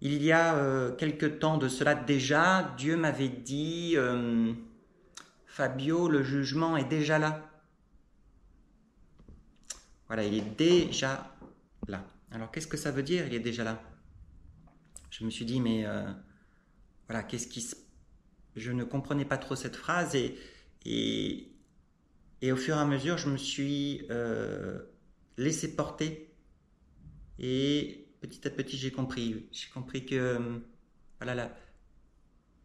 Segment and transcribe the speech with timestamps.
[0.00, 4.52] il y a euh, quelque temps de cela déjà, Dieu m'avait dit, euh,
[5.46, 7.50] Fabio, le jugement est déjà là.
[10.06, 11.34] Voilà, il est déjà
[11.88, 12.06] là.
[12.30, 13.82] Alors qu'est-ce que ça veut dire, il est déjà là?
[15.10, 16.04] Je me suis dit, mais euh,
[17.08, 17.74] voilà, qu'est-ce qui se...
[18.54, 20.38] Je ne comprenais pas trop cette phrase et,
[20.84, 21.50] et,
[22.40, 24.08] et au fur et à mesure, je me suis
[25.36, 26.34] laissé porter
[27.38, 29.48] et petit à petit, j'ai compris.
[29.52, 30.58] J'ai compris que euh,
[31.20, 31.54] voilà,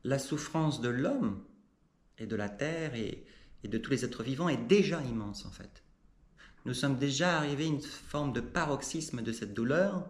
[0.04, 1.44] la, souffrance de l'homme
[2.18, 3.26] et de la terre et,
[3.64, 5.84] et, de tous les êtres vivants est déjà immense en fait.
[6.66, 10.10] Nous sommes déjà arrivés à une forme de paroxysme de cette douleur,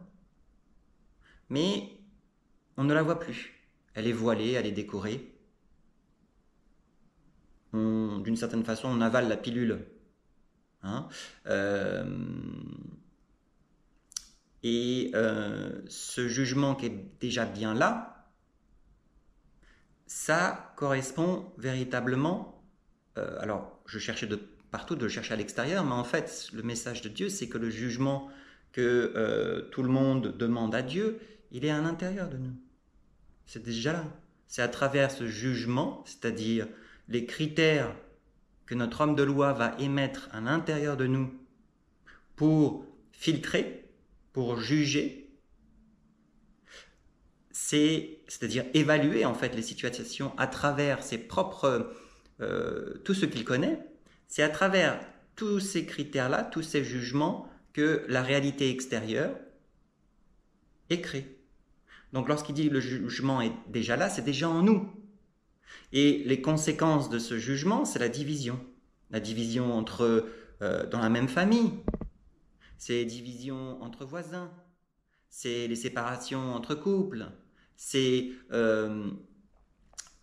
[1.50, 1.90] mais
[2.78, 3.54] on ne la voit plus.
[3.94, 5.30] Elle est voilée, elle est décorée.
[7.74, 9.86] D'une certaine façon, on avale la pilule.
[10.84, 11.08] Hein
[11.48, 12.04] euh,
[14.64, 18.32] et euh, ce jugement qui est déjà bien là,
[20.08, 22.64] ça correspond véritablement.
[23.18, 24.28] Euh, alors, je cherchais
[24.72, 27.58] partout de le chercher à l'extérieur, mais en fait, le message de Dieu, c'est que
[27.58, 28.30] le jugement
[28.72, 31.20] que euh, tout le monde demande à Dieu,
[31.52, 32.56] il est à l'intérieur de nous.
[33.46, 34.06] C'est déjà là.
[34.48, 36.68] C'est à travers ce jugement, c'est-à-dire
[37.10, 37.96] les critères
[38.66, 41.34] que notre homme de loi va émettre à l'intérieur de nous
[42.36, 43.83] pour filtrer,
[44.34, 45.30] pour juger,
[47.52, 51.94] c'est, c'est-à-dire évaluer en fait les situations à travers ses propres,
[52.42, 53.80] euh, tout ce qu'il connaît,
[54.28, 55.00] c'est à travers
[55.36, 59.36] tous ces critères-là, tous ces jugements, que la réalité extérieure
[60.90, 61.40] est créée.
[62.12, 64.92] Donc lorsqu'il dit le jugement est déjà là, c'est déjà en nous.
[65.92, 68.60] Et les conséquences de ce jugement, c'est la division.
[69.10, 70.28] La division entre,
[70.62, 71.72] euh, dans la même famille,
[72.84, 74.52] c'est les divisions entre voisins,
[75.30, 77.32] c'est les séparations entre couples,
[77.78, 79.10] c'est euh,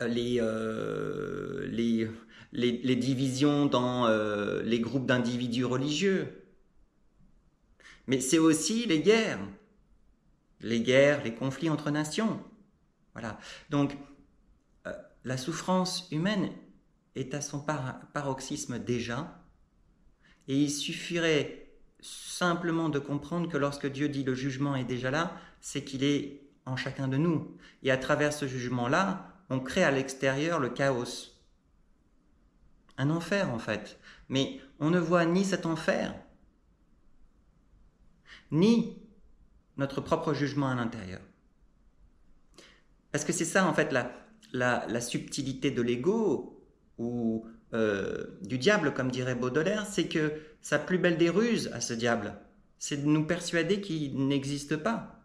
[0.02, 2.06] euh, les,
[2.52, 6.44] les, divisions dans euh, les groupes d'individus religieux.
[8.06, 9.40] Mais c'est aussi les guerres,
[10.60, 12.44] les guerres, les conflits entre nations.
[13.14, 13.38] Voilà.
[13.70, 13.96] Donc,
[15.24, 16.50] la souffrance humaine
[17.14, 19.42] est à son paroxysme déjà,
[20.46, 21.69] et il suffirait
[22.02, 26.42] simplement de comprendre que lorsque Dieu dit le jugement est déjà là, c'est qu'il est
[26.66, 27.56] en chacun de nous.
[27.82, 31.32] Et à travers ce jugement-là, on crée à l'extérieur le chaos.
[32.96, 33.98] Un enfer en fait.
[34.28, 36.14] Mais on ne voit ni cet enfer,
[38.50, 38.96] ni
[39.76, 41.20] notre propre jugement à l'intérieur.
[43.12, 44.12] Parce que c'est ça en fait la,
[44.52, 46.62] la, subtilité de l'ego
[46.98, 51.80] ou euh, du diable, comme dirait Baudelaire, c'est que sa plus belle des ruses à
[51.80, 52.34] ce diable,
[52.78, 55.19] c'est de nous persuader qu'il n'existe pas.